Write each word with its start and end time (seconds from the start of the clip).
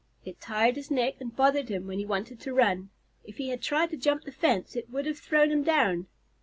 It 0.25 0.41
tired 0.41 0.77
his 0.77 0.89
neck 0.89 1.21
and 1.21 1.35
bothered 1.35 1.69
him 1.69 1.85
when 1.85 1.99
he 1.99 2.07
wanted 2.07 2.39
to 2.39 2.55
run. 2.55 2.89
If 3.23 3.37
he 3.37 3.49
had 3.49 3.61
tried 3.61 3.91
to 3.91 3.97
jump 3.97 4.23
the 4.23 4.31
fence, 4.31 4.75
it 4.75 4.89
would 4.89 5.05
have 5.05 5.19
thrown 5.19 5.51
him 5.51 5.61
down. 5.61 6.07